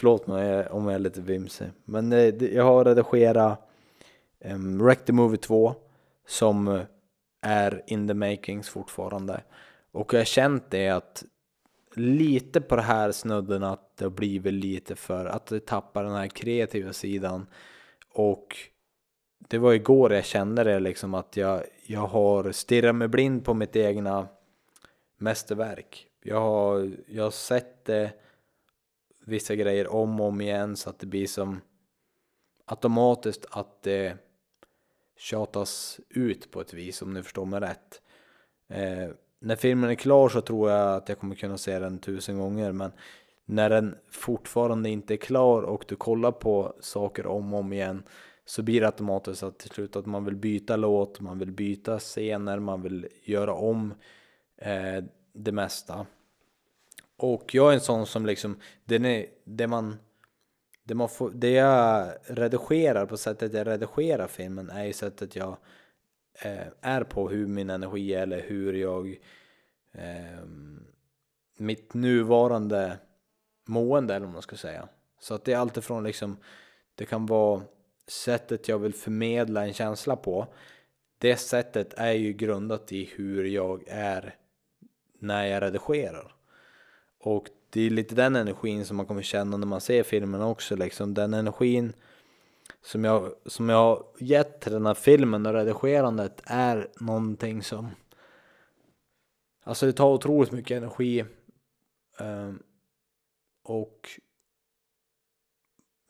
förlåt 0.00 0.26
mig 0.26 0.66
om 0.66 0.84
jag 0.84 0.94
är 0.94 0.98
lite 0.98 1.20
vimsig, 1.20 1.70
men 1.84 2.12
eh, 2.12 2.44
jag 2.44 2.64
har 2.64 2.84
redigerat 2.84 3.70
um, 4.44 4.84
Wreck 4.84 5.04
the 5.04 5.12
Movie 5.12 5.36
2 5.36 5.74
som 6.26 6.68
eh, 6.68 6.82
är 7.42 7.82
in 7.86 8.08
the 8.08 8.14
makings 8.14 8.68
fortfarande. 8.68 9.40
Och 9.92 10.14
jag 10.14 10.20
har 10.20 10.24
känt 10.24 10.70
det 10.70 10.88
att 10.88 11.24
lite 11.94 12.60
på 12.60 12.76
det 12.76 12.82
här 12.82 13.12
snudden 13.12 13.62
att 13.62 13.96
det 13.96 14.04
har 14.04 14.10
blivit 14.10 14.52
lite 14.52 14.96
för 14.96 15.26
att 15.26 15.46
det 15.46 15.66
tappar 15.66 16.04
den 16.04 16.14
här 16.14 16.28
kreativa 16.28 16.92
sidan. 16.92 17.46
Och 18.14 18.56
det 19.48 19.58
var 19.58 19.72
igår 19.72 20.12
jag 20.12 20.24
kände 20.24 20.64
det 20.64 20.80
liksom 20.80 21.14
att 21.14 21.36
jag, 21.36 21.62
jag 21.86 22.06
har 22.06 22.52
stirrat 22.52 22.94
mig 22.94 23.08
blind 23.08 23.44
på 23.44 23.54
mitt 23.54 23.76
egna 23.76 24.28
mästerverk. 25.18 26.06
Jag 26.22 26.40
har, 26.40 26.90
jag 27.06 27.24
har 27.24 27.30
sett 27.30 27.84
det, 27.84 28.12
vissa 29.24 29.54
grejer 29.54 29.92
om 29.92 30.20
och 30.20 30.26
om 30.26 30.40
igen 30.40 30.76
så 30.76 30.90
att 30.90 30.98
det 30.98 31.06
blir 31.06 31.26
som 31.26 31.60
automatiskt 32.64 33.46
att 33.50 33.82
det 33.82 34.16
tjatas 35.16 36.00
ut 36.08 36.50
på 36.50 36.60
ett 36.60 36.74
vis 36.74 37.02
om 37.02 37.14
ni 37.14 37.22
förstår 37.22 37.46
mig 37.46 37.60
rätt. 37.60 38.02
Eh, 38.68 39.10
när 39.40 39.56
filmen 39.56 39.90
är 39.90 39.94
klar 39.94 40.28
så 40.28 40.40
tror 40.40 40.70
jag 40.70 40.96
att 40.96 41.08
jag 41.08 41.18
kommer 41.18 41.34
kunna 41.34 41.58
se 41.58 41.78
den 41.78 41.98
tusen 41.98 42.38
gånger 42.38 42.72
men 42.72 42.92
när 43.44 43.70
den 43.70 43.96
fortfarande 44.10 44.88
inte 44.90 45.14
är 45.14 45.16
klar 45.16 45.62
och 45.62 45.84
du 45.88 45.96
kollar 45.96 46.32
på 46.32 46.76
saker 46.80 47.26
om 47.26 47.54
och 47.54 47.60
om 47.60 47.72
igen 47.72 48.02
så 48.44 48.62
blir 48.62 48.80
det 48.80 48.86
automatiskt 48.86 49.42
att 49.42 49.58
till 49.58 49.70
slut 49.70 49.96
att 49.96 50.06
man 50.06 50.24
vill 50.24 50.36
byta 50.36 50.76
låt, 50.76 51.20
man 51.20 51.38
vill 51.38 51.52
byta 51.52 51.98
scener, 51.98 52.58
man 52.58 52.82
vill 52.82 53.08
göra 53.24 53.54
om 53.54 53.94
eh, 54.56 55.04
det 55.32 55.52
mesta. 55.52 56.06
Och 57.22 57.54
jag 57.54 57.70
är 57.70 57.74
en 57.74 57.80
sån 57.80 58.06
som 58.06 58.26
liksom, 58.26 58.60
det, 58.84 58.94
är, 58.96 59.26
det 59.44 59.66
man 59.66 59.96
det, 60.84 60.94
man 60.94 61.08
får, 61.08 61.30
det 61.30 61.50
jag 61.50 62.12
redigerar 62.24 63.06
på 63.06 63.16
sättet 63.16 63.52
jag 63.52 63.66
redigerar 63.66 64.26
filmen 64.26 64.70
är 64.70 64.84
ju 64.84 64.92
sättet 64.92 65.36
jag 65.36 65.56
eh, 66.42 66.66
är 66.80 67.04
på, 67.04 67.28
hur 67.28 67.46
min 67.46 67.70
energi 67.70 68.14
är 68.14 68.22
eller 68.22 68.40
hur 68.40 68.72
jag 68.72 69.08
eh, 69.94 70.44
mitt 71.58 71.94
nuvarande 71.94 72.98
mående 73.66 74.14
eller 74.14 74.26
vad 74.26 74.32
man 74.32 74.42
ska 74.42 74.56
säga. 74.56 74.88
Så 75.20 75.34
att 75.34 75.44
det 75.44 75.52
är 75.52 75.58
alltifrån 75.58 76.04
liksom, 76.04 76.36
det 76.94 77.06
kan 77.06 77.26
vara 77.26 77.62
sättet 78.06 78.68
jag 78.68 78.78
vill 78.78 78.94
förmedla 78.94 79.66
en 79.66 79.72
känsla 79.72 80.16
på. 80.16 80.46
Det 81.18 81.36
sättet 81.36 81.94
är 81.96 82.12
ju 82.12 82.32
grundat 82.32 82.92
i 82.92 83.04
hur 83.16 83.44
jag 83.44 83.84
är 83.88 84.34
när 85.18 85.46
jag 85.46 85.62
redigerar. 85.62 86.39
Och 87.20 87.48
det 87.70 87.80
är 87.80 87.90
lite 87.90 88.14
den 88.14 88.36
energin 88.36 88.84
som 88.84 88.96
man 88.96 89.06
kommer 89.06 89.22
känna 89.22 89.56
när 89.56 89.66
man 89.66 89.80
ser 89.80 90.02
filmen 90.02 90.42
också 90.42 90.76
liksom. 90.76 91.14
Den 91.14 91.34
energin 91.34 91.92
som 92.82 93.04
jag, 93.04 93.32
som 93.46 93.68
jag 93.68 93.76
har 93.76 94.04
gett 94.18 94.60
till 94.60 94.72
den 94.72 94.86
här 94.86 94.94
filmen 94.94 95.46
och 95.46 95.52
redigerandet 95.52 96.40
är 96.44 96.88
någonting 97.00 97.62
som 97.62 97.88
Alltså 99.62 99.86
det 99.86 99.92
tar 99.92 100.12
otroligt 100.12 100.52
mycket 100.52 100.76
energi 100.76 101.24
ehm, 102.18 102.62
och 103.62 104.08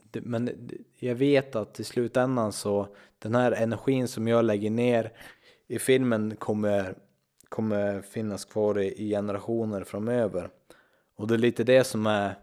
det, 0.03 0.21
men 0.21 0.71
jag 0.99 1.15
vet 1.15 1.57
att 1.57 1.81
i 1.81 1.85
slutändan 1.85 2.53
så 2.53 2.97
den 3.19 3.35
här 3.35 3.53
energin 3.53 4.09
som 4.09 4.29
jag 4.29 4.45
lägger 4.45 4.71
ner 4.71 5.13
i 5.67 5.79
filmen 5.79 6.37
kommer, 6.37 6.99
kommer 7.49 8.03
finnas 8.03 8.45
kvar 8.45 8.79
i, 8.79 9.07
i 9.07 9.11
generationer 9.11 9.85
framöver. 9.85 10.51
Och 11.21 11.27
det 11.27 11.35
är 11.35 11.39
lite 11.39 11.65
det 11.65 11.85
som 11.85 12.07
är 12.07 12.35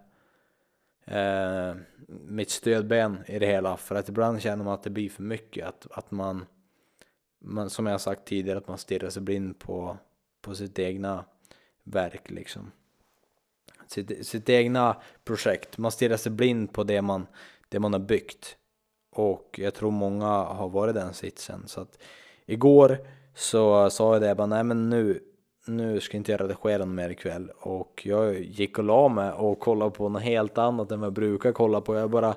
eh, 1.05 1.75
mitt 2.07 2.49
stödben 2.49 3.23
i 3.27 3.39
det 3.39 3.45
hela. 3.45 3.77
För 3.77 3.95
att 3.95 4.09
ibland 4.09 4.41
känner 4.41 4.63
man 4.63 4.73
att 4.73 4.83
det 4.83 4.89
blir 4.89 5.09
för 5.09 5.23
mycket. 5.23 5.67
Att, 5.67 5.87
att 5.91 6.11
man, 6.11 6.45
man, 7.39 7.69
som 7.69 7.85
jag 7.85 8.01
sagt 8.01 8.25
tidigare, 8.25 8.57
att 8.57 8.67
man 8.67 8.77
stirrar 8.77 9.09
sig 9.09 9.21
blind 9.21 9.59
på, 9.59 9.97
på 10.41 10.55
sitt 10.55 10.79
egna 10.79 11.25
verk 11.83 12.31
liksom. 12.31 12.71
Sitt, 13.87 14.27
sitt 14.27 14.49
egna 14.49 15.01
projekt. 15.23 15.77
Man 15.77 15.91
stirrar 15.91 16.17
sig 16.17 16.31
blind 16.31 16.73
på 16.73 16.83
det 16.83 17.01
man, 17.01 17.27
det 17.69 17.79
man 17.79 17.93
har 17.93 17.99
byggt. 17.99 18.57
Och 19.09 19.59
jag 19.61 19.73
tror 19.73 19.91
många 19.91 20.27
har 20.27 20.69
varit 20.69 20.95
den 20.95 21.13
sitsen. 21.13 21.67
Så 21.67 21.81
att 21.81 21.99
igår 22.45 22.97
så 23.35 23.89
sa 23.89 24.13
jag 24.13 24.21
det, 24.21 24.27
jag 24.27 24.37
bara, 24.37 24.47
nej 24.47 24.63
men 24.63 24.89
nu, 24.89 25.23
nu 25.67 25.99
ska 25.99 26.17
inte 26.17 26.31
jag 26.31 26.41
redigera 26.41 26.85
mer 26.85 27.09
ikväll 27.09 27.51
och 27.59 28.01
jag 28.05 28.39
gick 28.39 28.77
och 28.77 28.83
la 28.83 29.07
mig 29.07 29.31
och 29.31 29.59
kollade 29.59 29.91
på 29.91 30.09
något 30.09 30.21
helt 30.21 30.57
annat 30.57 30.91
än 30.91 30.99
vad 30.99 31.07
jag 31.07 31.13
brukar 31.13 31.51
kolla 31.51 31.81
på. 31.81 31.95
Jag 31.95 32.09
bara, 32.09 32.35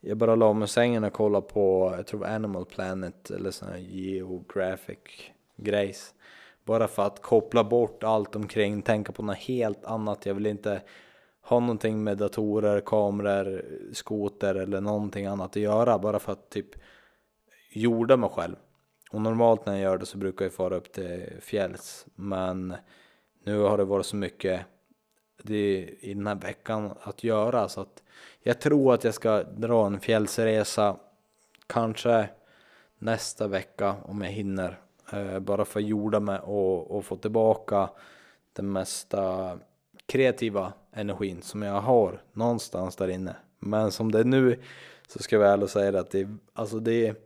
jag 0.00 0.16
bara 0.16 0.34
la 0.34 0.52
mig 0.52 0.64
i 0.64 0.68
sängen 0.68 1.04
och 1.04 1.12
kollade 1.12 1.46
på, 1.46 1.94
jag 1.96 2.06
tror 2.06 2.26
Animal 2.26 2.64
Planet 2.64 3.30
eller 3.30 3.50
sån 3.50 3.68
här 3.68 3.78
geographic 3.78 4.98
grejs. 5.56 6.14
Bara 6.64 6.88
för 6.88 7.06
att 7.06 7.22
koppla 7.22 7.64
bort 7.64 8.02
allt 8.04 8.36
omkring, 8.36 8.82
tänka 8.82 9.12
på 9.12 9.22
något 9.22 9.36
helt 9.36 9.84
annat. 9.84 10.26
Jag 10.26 10.34
vill 10.34 10.46
inte 10.46 10.82
ha 11.42 11.60
någonting 11.60 12.04
med 12.04 12.18
datorer, 12.18 12.80
kameror, 12.80 13.64
skoter 13.92 14.54
eller 14.54 14.80
någonting 14.80 15.26
annat 15.26 15.50
att 15.50 15.62
göra. 15.62 15.98
Bara 15.98 16.18
för 16.18 16.32
att 16.32 16.50
typ 16.50 16.68
jorda 17.72 18.16
mig 18.16 18.30
själv. 18.30 18.56
Och 19.10 19.20
normalt 19.20 19.66
när 19.66 19.72
jag 19.72 19.82
gör 19.82 19.98
det 19.98 20.06
så 20.06 20.18
brukar 20.18 20.44
jag 20.44 20.52
fara 20.52 20.76
upp 20.76 20.92
till 20.92 21.36
fjälls. 21.40 22.06
Men 22.14 22.74
nu 23.44 23.60
har 23.60 23.78
det 23.78 23.84
varit 23.84 24.06
så 24.06 24.16
mycket 24.16 24.60
det, 25.42 25.88
i 26.00 26.14
den 26.14 26.26
här 26.26 26.34
veckan 26.34 26.94
att 27.02 27.24
göra 27.24 27.68
så 27.68 27.80
att 27.80 28.02
jag 28.42 28.60
tror 28.60 28.94
att 28.94 29.04
jag 29.04 29.14
ska 29.14 29.42
dra 29.42 29.86
en 29.86 30.00
fjällsresa 30.00 30.96
kanske 31.66 32.28
nästa 32.98 33.48
vecka 33.48 33.96
om 34.04 34.22
jag 34.22 34.30
hinner. 34.30 34.78
Eh, 35.12 35.38
bara 35.38 35.64
för 35.64 35.80
att 35.80 35.86
jorda 35.86 36.20
mig 36.20 36.38
och, 36.38 36.90
och 36.90 37.04
få 37.04 37.16
tillbaka 37.16 37.90
den 38.52 38.72
mesta 38.72 39.58
kreativa 40.06 40.72
energin 40.92 41.42
som 41.42 41.62
jag 41.62 41.80
har 41.80 42.22
någonstans 42.32 42.96
där 42.96 43.08
inne. 43.08 43.36
Men 43.58 43.90
som 43.90 44.12
det 44.12 44.20
är 44.20 44.24
nu 44.24 44.58
så 45.08 45.18
ska 45.18 45.36
jag 45.36 45.40
väl 45.40 45.62
och 45.62 45.70
säga 45.70 46.00
att 46.00 46.10
det, 46.10 46.28
alltså 46.52 46.78
det 46.78 47.06
är 47.06 47.16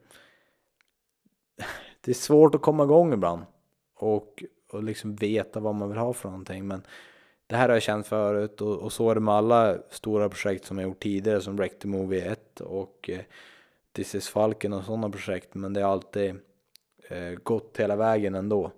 det 2.05 2.11
är 2.11 2.15
svårt 2.15 2.55
att 2.55 2.63
komma 2.63 2.85
igång 2.85 3.13
ibland 3.13 3.43
och, 3.97 4.45
och 4.73 4.83
liksom 4.83 5.17
veta 5.17 5.61
vad 5.61 5.75
man 5.75 5.89
vill 5.89 5.99
ha 5.99 6.13
för 6.13 6.29
någonting. 6.29 6.67
Men 6.67 6.83
det 7.47 7.57
här 7.57 7.69
har 7.69 7.77
jag 7.77 7.83
känt 7.83 8.07
förut 8.07 8.61
och, 8.61 8.79
och 8.79 8.93
så 8.93 9.11
är 9.11 9.15
det 9.15 9.21
med 9.21 9.35
alla 9.35 9.79
stora 9.91 10.29
projekt 10.29 10.65
som 10.65 10.79
jag 10.79 10.89
gjort 10.89 11.03
tidigare 11.03 11.41
som 11.41 11.57
Wreck 11.57 11.79
the 11.79 11.89
Movie 11.89 12.33
1 12.33 12.61
och 12.61 13.11
eh, 13.13 13.21
This 13.93 14.15
is 14.15 14.29
Falken 14.29 14.73
och 14.73 14.85
sådana 14.85 15.11
projekt. 15.11 15.55
Men 15.55 15.73
det 15.73 15.81
har 15.81 15.93
alltid 15.93 16.35
eh, 17.09 17.33
gått 17.43 17.77
hela 17.77 17.97
vägen 17.97 18.35
ändå. 18.35 18.71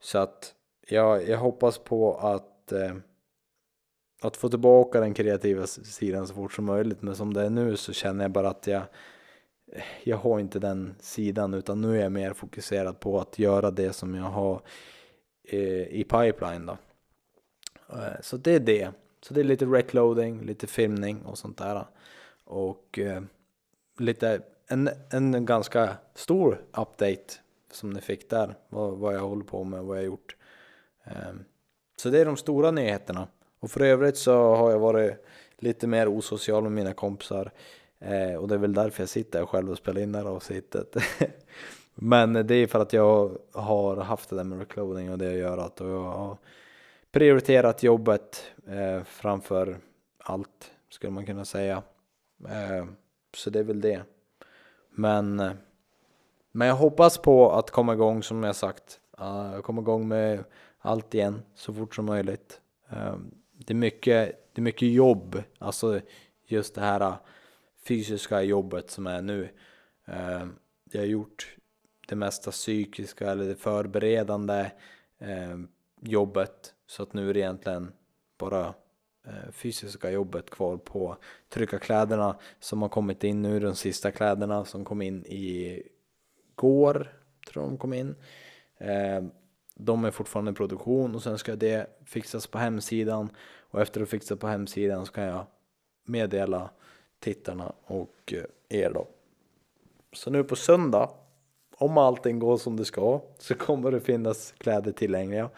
Så 0.00 0.18
att 0.18 0.54
jag, 0.88 1.28
jag 1.28 1.38
hoppas 1.38 1.78
på 1.78 2.14
att 2.14 2.72
eh, 2.72 2.96
att 4.22 4.36
få 4.36 4.48
tillbaka 4.48 5.00
den 5.00 5.14
kreativa 5.14 5.66
sidan 5.66 6.26
så 6.26 6.34
fort 6.34 6.52
som 6.52 6.64
möjligt. 6.64 7.02
Men 7.02 7.16
som 7.16 7.34
det 7.34 7.42
är 7.42 7.50
nu 7.50 7.76
så 7.76 7.92
känner 7.92 8.24
jag 8.24 8.30
bara 8.30 8.48
att 8.48 8.66
jag 8.66 8.82
jag 10.04 10.16
har 10.16 10.40
inte 10.40 10.58
den 10.58 10.94
sidan 11.00 11.54
utan 11.54 11.80
nu 11.80 11.98
är 11.98 12.02
jag 12.02 12.12
mer 12.12 12.32
fokuserad 12.32 13.00
på 13.00 13.20
att 13.20 13.38
göra 13.38 13.70
det 13.70 13.92
som 13.92 14.14
jag 14.14 14.24
har 14.24 14.62
eh, 15.44 15.86
i 15.86 16.06
pipeline 16.08 16.66
då. 16.66 16.76
Eh, 17.92 18.20
så 18.20 18.36
det 18.36 18.54
är 18.54 18.60
det. 18.60 18.90
Så 19.20 19.34
det 19.34 19.40
är 19.40 19.44
lite 19.44 19.64
recloading, 19.64 20.42
lite 20.42 20.66
filmning 20.66 21.22
och 21.24 21.38
sånt 21.38 21.58
där. 21.58 21.86
Och 22.44 22.98
eh, 22.98 23.22
lite, 23.98 24.40
en, 24.68 24.90
en 25.10 25.46
ganska 25.46 25.96
stor 26.14 26.60
update 26.72 27.34
som 27.72 27.90
ni 27.90 28.00
fick 28.00 28.30
där. 28.30 28.54
Vad, 28.68 28.98
vad 28.98 29.14
jag 29.14 29.20
håller 29.28 29.44
på 29.44 29.64
med, 29.64 29.84
vad 29.84 29.96
jag 29.96 30.02
har 30.02 30.06
gjort. 30.06 30.36
Eh, 31.04 31.34
så 31.96 32.10
det 32.10 32.20
är 32.20 32.24
de 32.24 32.36
stora 32.36 32.70
nyheterna. 32.70 33.28
Och 33.60 33.70
för 33.70 33.80
övrigt 33.80 34.16
så 34.16 34.54
har 34.54 34.70
jag 34.70 34.78
varit 34.78 35.26
lite 35.58 35.86
mer 35.86 36.08
osocial 36.08 36.62
med 36.62 36.72
mina 36.72 36.92
kompisar. 36.92 37.52
Eh, 37.98 38.34
och 38.34 38.48
det 38.48 38.54
är 38.54 38.58
väl 38.58 38.74
därför 38.74 39.02
jag 39.02 39.08
sitter 39.08 39.38
här 39.38 39.46
själv 39.46 39.70
och 39.70 39.78
spelar 39.78 40.00
in 40.00 40.12
det 40.12 40.18
här 40.18 40.26
avsnittet. 40.26 40.96
Men 41.94 42.32
det 42.32 42.54
är 42.54 42.66
för 42.66 42.80
att 42.80 42.92
jag 42.92 43.38
har 43.52 43.96
haft 43.96 44.30
det 44.30 44.36
där 44.36 44.44
med 44.44 44.58
recloading 44.58 45.12
och 45.12 45.18
det 45.18 45.26
har 45.26 45.32
gör 45.32 45.58
att 45.58 45.80
jag 45.80 46.02
har 46.02 46.36
prioriterat 47.12 47.82
jobbet 47.82 48.44
eh, 48.66 49.02
framför 49.04 49.76
allt 50.18 50.70
skulle 50.88 51.12
man 51.12 51.26
kunna 51.26 51.44
säga. 51.44 51.82
Eh, 52.48 52.86
så 53.36 53.50
det 53.50 53.58
är 53.58 53.64
väl 53.64 53.80
det. 53.80 54.02
Men, 54.90 55.36
men 56.52 56.68
jag 56.68 56.74
hoppas 56.74 57.18
på 57.18 57.52
att 57.52 57.70
komma 57.70 57.92
igång 57.92 58.22
som 58.22 58.42
jag 58.42 58.56
sagt. 58.56 59.00
Uh, 59.20 59.60
komma 59.60 59.80
igång 59.80 60.08
med 60.08 60.44
allt 60.78 61.14
igen 61.14 61.42
så 61.54 61.74
fort 61.74 61.94
som 61.94 62.06
möjligt. 62.06 62.60
Uh, 62.92 63.16
det, 63.52 63.72
är 63.72 63.76
mycket, 63.76 64.50
det 64.52 64.60
är 64.60 64.62
mycket 64.62 64.88
jobb, 64.88 65.42
alltså 65.58 66.00
just 66.46 66.74
det 66.74 66.80
här 66.80 67.14
fysiska 67.86 68.42
jobbet 68.42 68.90
som 68.90 69.06
är 69.06 69.22
nu. 69.22 69.48
Eh, 70.04 70.46
jag 70.92 71.00
har 71.00 71.06
gjort 71.06 71.56
det 72.08 72.16
mesta 72.16 72.50
psykiska 72.50 73.30
eller 73.30 73.44
det 73.44 73.56
förberedande 73.56 74.70
eh, 75.18 75.58
jobbet 76.00 76.74
så 76.86 77.02
att 77.02 77.12
nu 77.12 77.30
är 77.30 77.34
det 77.34 77.40
egentligen 77.40 77.92
bara 78.38 78.74
eh, 79.26 79.50
fysiska 79.52 80.10
jobbet 80.10 80.50
kvar 80.50 80.76
på 80.76 81.16
trycka 81.48 81.78
kläderna 81.78 82.36
som 82.60 82.82
har 82.82 82.88
kommit 82.88 83.24
in 83.24 83.42
nu, 83.42 83.60
de 83.60 83.74
sista 83.74 84.10
kläderna 84.10 84.64
som 84.64 84.84
kom 84.84 85.02
in 85.02 85.26
i 85.26 85.82
går, 86.54 87.12
tror 87.48 87.62
de 87.62 87.78
kom 87.78 87.92
in. 87.92 88.14
Eh, 88.78 89.24
de 89.74 90.04
är 90.04 90.10
fortfarande 90.10 90.50
i 90.50 90.54
produktion 90.54 91.14
och 91.14 91.22
sen 91.22 91.38
ska 91.38 91.56
det 91.56 91.86
fixas 92.04 92.46
på 92.46 92.58
hemsidan 92.58 93.30
och 93.58 93.80
efter 93.80 94.00
att 94.00 94.08
fixa 94.08 94.36
på 94.36 94.46
hemsidan 94.46 95.06
så 95.06 95.12
kan 95.12 95.24
jag 95.24 95.46
meddela 96.04 96.70
tittarna 97.26 97.72
och 97.84 98.32
eh, 98.32 98.78
er 98.80 98.90
då. 98.90 99.06
Så 100.12 100.30
nu 100.30 100.44
på 100.44 100.56
söndag, 100.56 101.10
om 101.76 101.98
allting 101.98 102.38
går 102.38 102.56
som 102.56 102.76
det 102.76 102.84
ska, 102.84 103.20
så 103.38 103.54
kommer 103.54 103.90
det 103.90 104.00
finnas 104.00 104.54
kläder 104.58 104.92
tillgängliga. 104.92 105.50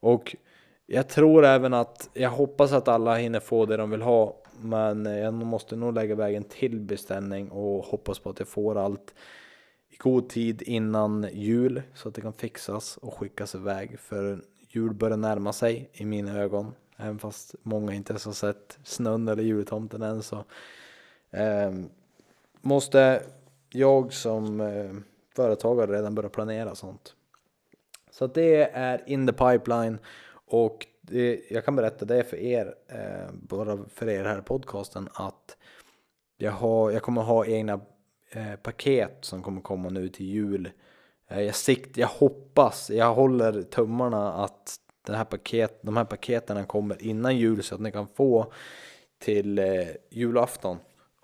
Och 0.00 0.36
jag 0.86 1.08
tror 1.08 1.44
även 1.44 1.74
att, 1.74 2.10
jag 2.12 2.30
hoppas 2.30 2.72
att 2.72 2.88
alla 2.88 3.16
hinner 3.16 3.40
få 3.40 3.66
det 3.66 3.76
de 3.76 3.90
vill 3.90 4.02
ha. 4.02 4.36
Men 4.60 5.04
jag 5.06 5.34
måste 5.34 5.76
nog 5.76 5.94
lägga 5.94 6.14
vägen 6.14 6.44
till 6.44 6.80
beställning 6.80 7.50
och 7.50 7.84
hoppas 7.84 8.18
på 8.18 8.30
att 8.30 8.38
jag 8.38 8.48
får 8.48 8.78
allt 8.78 9.14
i 9.90 9.96
god 9.96 10.28
tid 10.28 10.62
innan 10.62 11.26
jul 11.32 11.82
så 11.94 12.08
att 12.08 12.14
det 12.14 12.20
kan 12.20 12.32
fixas 12.32 12.96
och 12.96 13.14
skickas 13.14 13.54
iväg. 13.54 13.98
För 13.98 14.44
jul 14.68 14.94
börjar 14.94 15.16
närma 15.16 15.52
sig 15.52 15.90
i 15.92 16.04
mina 16.04 16.38
ögon. 16.38 16.74
Även 16.96 17.18
fast 17.18 17.54
många 17.62 17.94
inte 17.94 18.12
ens 18.12 18.24
har 18.24 18.32
sett 18.32 18.78
snön 18.84 19.28
eller 19.28 19.42
jultomten 19.42 20.02
än 20.02 20.22
så 20.22 20.44
Eh, 21.30 21.72
måste 22.60 23.22
jag 23.70 24.12
som 24.12 24.60
eh, 24.60 24.90
företagare 25.36 25.92
redan 25.92 26.14
börja 26.14 26.28
planera 26.28 26.74
sånt. 26.74 27.14
Så 28.10 28.24
att 28.24 28.34
det 28.34 28.70
är 28.70 29.02
in 29.06 29.26
the 29.26 29.32
pipeline 29.32 29.98
och 30.32 30.86
det, 31.00 31.40
jag 31.50 31.64
kan 31.64 31.76
berätta 31.76 32.04
det 32.04 32.24
för 32.24 32.36
er, 32.36 32.74
eh, 32.88 33.32
bara 33.32 33.78
för 33.94 34.08
er 34.08 34.24
här 34.24 34.38
i 34.38 34.42
podcasten, 34.42 35.08
att 35.14 35.56
jag, 36.36 36.52
har, 36.52 36.90
jag 36.90 37.02
kommer 37.02 37.22
ha 37.22 37.46
egna 37.46 37.80
eh, 38.30 38.56
paket 38.62 39.18
som 39.20 39.42
kommer 39.42 39.60
komma 39.60 39.88
nu 39.88 40.08
till 40.08 40.26
jul. 40.26 40.70
Eh, 41.28 41.40
jag, 41.42 41.54
sikt, 41.54 41.96
jag 41.96 42.08
hoppas, 42.08 42.90
jag 42.90 43.14
håller 43.14 43.62
tummarna 43.62 44.32
att 44.32 44.76
den 45.06 45.16
här 45.16 45.24
paket, 45.24 45.78
de 45.82 45.96
här 45.96 46.04
paketen 46.04 46.66
kommer 46.66 47.02
innan 47.02 47.36
jul 47.36 47.62
så 47.62 47.74
att 47.74 47.80
ni 47.80 47.92
kan 47.92 48.06
få 48.08 48.52
till 49.18 49.58
eh, 49.58 49.88
julafton. 50.10 50.78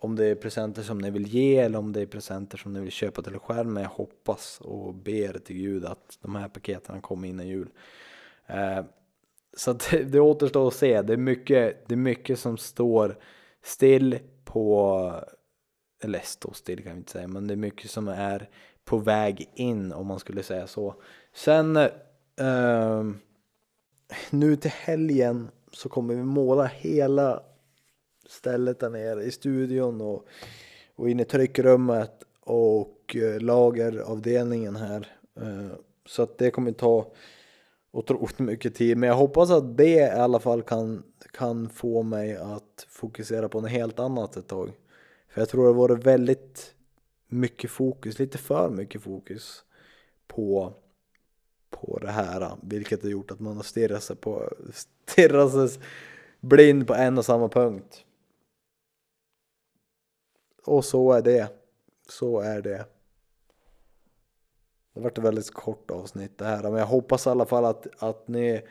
Om 0.07 0.17
det 0.17 0.27
är 0.27 0.35
presenter 0.35 0.83
som 0.83 0.99
ni 0.99 1.11
vill 1.11 1.27
ge 1.27 1.57
eller 1.59 1.79
om 1.79 1.93
det 1.93 2.01
är 2.01 2.07
presenter 2.07 2.59
som 2.59 2.73
ni 2.73 2.81
vill 2.81 2.91
köpa 2.91 3.23
till 3.23 3.35
er 3.35 3.39
själv. 3.39 3.69
Men 3.69 3.83
jag 3.83 3.91
hoppas 3.91 4.61
och 4.61 4.95
ber 4.95 5.39
till 5.39 5.57
Gud 5.57 5.85
att 5.85 6.19
de 6.23 6.35
här 6.35 6.49
paketen 6.49 7.01
kommer 7.01 7.29
innan 7.29 7.49
jul. 7.49 7.69
Eh, 8.47 8.85
så 9.57 9.73
det, 9.91 10.05
det 10.05 10.21
återstår 10.21 10.69
att 10.69 10.75
se. 10.75 11.03
Det 11.03 11.13
är, 11.13 11.17
mycket, 11.17 11.89
det 11.89 11.95
är 11.95 11.99
mycket 11.99 12.39
som 12.39 12.57
står 12.57 13.19
still 13.63 14.19
på, 14.45 15.13
eller 16.03 16.21
står 16.21 16.53
still 16.53 16.83
kan 16.83 16.93
vi 16.93 16.99
inte 16.99 17.13
säga, 17.13 17.29
men 17.29 17.47
det 17.47 17.55
är 17.55 17.57
mycket 17.57 17.91
som 17.91 18.09
är 18.09 18.51
på 18.85 18.99
väg 18.99 19.51
in 19.55 19.93
om 19.93 20.07
man 20.07 20.19
skulle 20.19 20.43
säga 20.43 20.67
så. 20.67 20.95
Sen 21.35 21.77
eh, 21.77 23.05
nu 24.31 24.57
till 24.57 24.71
helgen 24.71 25.51
så 25.73 25.89
kommer 25.89 26.15
vi 26.15 26.23
måla 26.23 26.65
hela 26.65 27.43
stället 28.29 28.81
där 28.81 28.91
nere 28.91 29.23
i 29.23 29.31
studion 29.31 30.01
och, 30.01 30.27
och 30.97 31.11
in 31.11 31.21
i 31.21 31.25
tryckrummet 31.25 32.25
och 32.41 33.17
eh, 33.17 33.41
lageravdelningen 33.41 34.77
här. 34.77 35.09
Eh, 35.41 35.77
så 36.07 36.23
att 36.23 36.39
det 36.39 36.51
kommer 36.51 36.73
ta 36.73 37.13
otroligt 37.97 38.39
mycket 38.39 38.75
tid. 38.75 38.97
Men 38.97 39.09
jag 39.09 39.17
hoppas 39.17 39.51
att 39.51 39.77
det 39.77 39.95
i 39.95 40.11
alla 40.11 40.41
fall 40.41 40.63
kan, 40.63 41.03
kan 41.33 41.69
få 41.69 42.03
mig 42.03 42.37
att 42.37 42.87
fokusera 42.89 43.49
på 43.49 43.61
något 43.61 43.71
helt 43.71 43.99
annat 43.99 44.37
ett 44.37 44.49
tag. 44.49 44.73
För 45.29 45.41
jag 45.41 45.49
tror 45.49 45.67
det 45.67 45.73
vore 45.73 45.95
väldigt 45.95 46.75
mycket 47.29 47.71
fokus, 47.71 48.19
lite 48.19 48.39
för 48.39 48.71
mycket 48.71 49.03
fokus 49.03 49.65
på, 50.27 50.73
på 51.71 51.99
det 51.99 52.11
här. 52.11 52.57
Vilket 52.63 53.03
har 53.03 53.11
gjort 53.11 53.31
att 53.31 53.41
man 53.41 53.57
har 53.57 53.63
stirrat 53.63 54.03
sig, 54.03 54.17
på, 54.17 54.53
stirrat 55.07 55.53
sig 55.53 55.83
blind 56.41 56.87
på 56.87 56.95
en 56.95 57.19
och 57.19 57.25
samma 57.25 57.49
punkt. 57.49 58.06
Och 60.67 60.85
så 60.85 61.13
är 61.13 61.23
det. 61.23 61.53
Så 62.09 62.41
är 62.41 62.63
det. 62.63 62.87
Det 64.95 65.01
vart 65.01 65.05
varit 65.05 65.19
ett 65.19 65.25
väldigt 65.25 65.51
kort 65.51 65.91
avsnitt 65.91 66.39
det 66.39 66.45
här. 66.45 66.63
Men 66.63 66.75
jag 66.75 66.87
hoppas 66.87 67.27
i 67.27 67.31
alla 67.31 67.47
fall 67.47 67.65
att, 67.65 67.87
att 67.99 68.29
ni, 68.29 68.63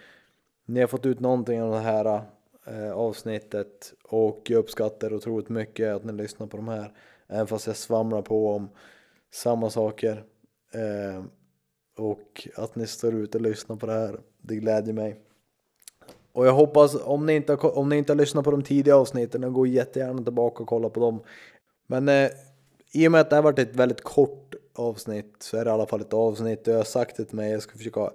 ni 0.66 0.80
har 0.80 0.88
fått 0.88 1.06
ut 1.06 1.20
någonting 1.20 1.62
av 1.62 1.72
det 1.72 1.80
här 1.80 2.22
eh, 2.68 2.92
avsnittet. 2.92 3.94
Och 4.04 4.42
jag 4.48 4.60
uppskattar 4.60 5.14
otroligt 5.14 5.50
mycket 5.50 5.96
att 5.96 6.04
ni 6.04 6.14
lyssnar 6.14 6.48
på 6.48 6.58
de 6.58 6.68
här. 6.68 6.94
Även 7.28 7.48
fast 7.48 7.68
jag 7.68 7.76
svamlar 7.76 8.22
på 8.22 8.50
om 8.50 8.70
samma 9.34 9.70
saker. 9.70 10.24
Eh, 10.74 11.24
och 11.98 12.48
att 12.56 12.76
ni 12.76 12.88
står 12.88 13.16
ut 13.16 13.36
och 13.36 13.42
lyssnar 13.42 13.76
på 13.76 13.86
det 13.86 13.94
här. 13.94 14.20
Det 14.42 14.56
glädjer 14.56 14.94
mig. 14.94 15.22
Och 16.32 16.48
jag 16.48 16.54
hoppas 16.54 16.96
om 17.04 17.26
ni 17.26 17.36
inte 17.36 17.54
har, 17.54 17.78
om 17.78 17.90
ni 17.90 17.98
inte 17.98 18.14
har 18.14 18.18
lyssnat 18.18 18.46
på 18.46 18.52
de 18.52 18.64
tidiga 18.64 18.96
avsnitten, 18.96 19.54
gå 19.54 19.66
jättegärna 19.66 20.24
tillbaka 20.24 20.64
och 20.64 20.70
kolla 20.70 20.90
på 20.90 21.00
dem. 21.00 21.20
Men 21.88 22.10
eh, 22.10 22.30
i 22.92 23.08
och 23.08 23.12
med 23.12 23.22
att 23.22 23.30
det 23.30 23.36
här 23.36 23.44
varit 23.44 23.60
ett 23.60 23.76
väldigt 23.76 24.04
kort 24.04 24.56
avsnitt 24.76 25.36
så 25.40 25.58
är 25.58 25.66
det 25.66 25.70
i 25.70 25.74
alla 25.74 25.86
fall 25.86 26.02
ett 26.02 26.14
avsnitt 26.14 26.68
och 26.68 26.74
jag 26.74 26.78
har 26.78 26.84
sagt 26.84 27.18
det 27.18 27.26
till 27.26 27.36
mig, 27.36 27.52
jag 27.52 27.62
ska 27.62 27.78
försöka, 27.78 28.12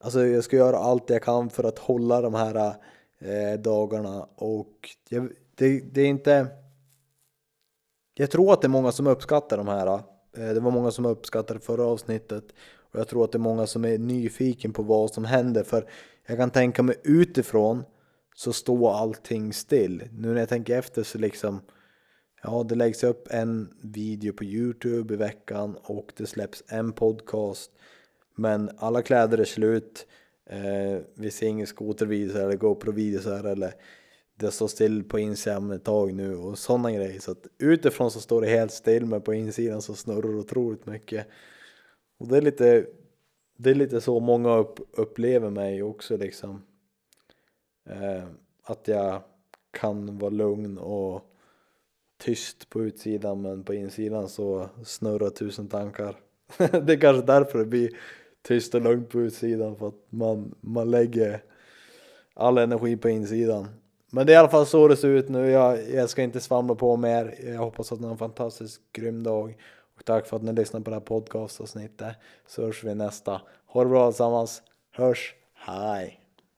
alltså 0.00 0.26
jag 0.26 0.44
ska 0.44 0.56
göra 0.56 0.76
allt 0.78 1.10
jag 1.10 1.22
kan 1.22 1.50
för 1.50 1.64
att 1.64 1.78
hålla 1.78 2.20
de 2.20 2.34
här 2.34 2.74
eh, 3.18 3.60
dagarna 3.60 4.28
och 4.34 4.90
jag, 5.08 5.28
det, 5.54 5.80
det 5.80 6.02
är 6.02 6.06
inte, 6.06 6.46
jag 8.14 8.30
tror 8.30 8.52
att 8.52 8.60
det 8.62 8.66
är 8.66 8.68
många 8.68 8.92
som 8.92 9.06
uppskattar 9.06 9.56
de 9.56 9.68
här, 9.68 9.86
eh, 9.86 10.00
det 10.54 10.60
var 10.60 10.70
många 10.70 10.90
som 10.90 11.06
uppskattade 11.06 11.60
förra 11.60 11.84
avsnittet 11.84 12.44
och 12.92 13.00
jag 13.00 13.08
tror 13.08 13.24
att 13.24 13.32
det 13.32 13.36
är 13.36 13.40
många 13.40 13.66
som 13.66 13.84
är 13.84 13.98
nyfiken 13.98 14.72
på 14.72 14.82
vad 14.82 15.10
som 15.10 15.24
händer 15.24 15.64
för 15.64 15.86
jag 16.26 16.38
kan 16.38 16.50
tänka 16.50 16.82
mig 16.82 16.96
utifrån 17.02 17.84
så 18.34 18.52
står 18.52 18.94
allting 18.94 19.52
still. 19.52 20.08
Nu 20.12 20.28
när 20.28 20.40
jag 20.40 20.48
tänker 20.48 20.78
efter 20.78 21.02
så 21.02 21.18
liksom 21.18 21.60
Ja, 22.42 22.66
det 22.68 22.74
läggs 22.74 23.04
upp 23.04 23.28
en 23.30 23.74
video 23.80 24.32
på 24.32 24.44
Youtube 24.44 25.14
i 25.14 25.16
veckan 25.16 25.76
och 25.82 26.12
det 26.16 26.26
släpps 26.26 26.64
en 26.68 26.92
podcast. 26.92 27.72
Men 28.34 28.70
alla 28.76 29.02
kläder 29.02 29.38
är 29.38 29.44
slut. 29.44 30.06
Eh, 30.46 31.02
vi 31.14 31.30
ser 31.30 31.46
ingen 31.46 31.66
skotervideor 31.66 32.40
eller 32.40 32.56
GoPro-videos 32.56 33.26
eller 33.26 33.74
det 34.34 34.50
står 34.50 34.68
still 34.68 35.04
på 35.04 35.18
insidan 35.18 35.70
ett 35.70 35.84
tag 35.84 36.14
nu 36.14 36.36
och 36.36 36.58
sådana 36.58 36.92
grejer. 36.92 37.20
Så 37.20 37.32
att 37.32 37.46
utifrån 37.58 38.10
så 38.10 38.20
står 38.20 38.40
det 38.40 38.48
helt 38.48 38.72
still 38.72 39.06
men 39.06 39.22
på 39.22 39.34
insidan 39.34 39.82
så 39.82 39.94
snurrar 39.94 40.32
det 40.32 40.38
otroligt 40.38 40.86
mycket. 40.86 41.26
Och 42.18 42.28
det 42.28 42.36
är 42.36 42.42
lite, 42.42 42.86
det 43.56 43.70
är 43.70 43.74
lite 43.74 44.00
så 44.00 44.20
många 44.20 44.56
upp, 44.56 44.78
upplever 44.92 45.50
mig 45.50 45.82
också 45.82 46.16
liksom. 46.16 46.62
Eh, 47.88 48.24
att 48.62 48.88
jag 48.88 49.22
kan 49.70 50.18
vara 50.18 50.30
lugn 50.30 50.78
och 50.78 51.29
tyst 52.20 52.70
på 52.70 52.82
utsidan 52.82 53.42
men 53.42 53.64
på 53.64 53.74
insidan 53.74 54.28
så 54.28 54.68
snurrar 54.84 55.30
tusen 55.30 55.68
tankar. 55.68 56.16
det 56.56 56.92
är 56.92 57.00
kanske 57.00 57.26
därför 57.26 57.58
det 57.58 57.64
blir 57.64 57.90
tyst 58.42 58.74
och 58.74 58.80
lugnt 58.80 59.10
på 59.10 59.20
utsidan 59.20 59.76
för 59.76 59.88
att 59.88 60.06
man, 60.10 60.54
man 60.60 60.90
lägger 60.90 61.42
all 62.34 62.58
energi 62.58 62.96
på 62.96 63.08
insidan. 63.08 63.68
Men 64.10 64.26
det 64.26 64.32
är 64.32 64.34
i 64.34 64.38
alla 64.38 64.48
fall 64.48 64.66
så 64.66 64.88
det 64.88 64.96
ser 64.96 65.08
ut 65.08 65.28
nu. 65.28 65.50
Jag, 65.50 65.90
jag 65.90 66.10
ska 66.10 66.22
inte 66.22 66.40
svamla 66.40 66.74
på 66.74 66.96
mer. 66.96 67.34
Jag 67.46 67.58
hoppas 67.58 67.92
att 67.92 68.00
ni 68.00 68.06
har 68.06 68.12
en 68.12 68.18
fantastiskt 68.18 68.80
grym 68.92 69.22
dag. 69.22 69.56
Och 69.96 70.04
tack 70.04 70.26
för 70.26 70.36
att 70.36 70.42
ni 70.42 70.52
lyssnar 70.52 70.80
på 70.80 70.90
det 70.90 70.96
här 70.96 71.00
podcastavsnittet. 71.00 72.16
Så 72.46 72.62
hörs 72.62 72.84
vi 72.84 72.94
nästa. 72.94 73.40
Ha 73.66 73.84
det 73.84 73.90
bra 73.90 74.04
allesammans. 74.04 74.62
Hörs. 74.92 75.34
Hej. 75.54 76.19